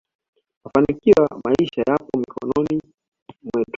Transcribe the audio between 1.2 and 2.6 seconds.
ya maisha yapo mikono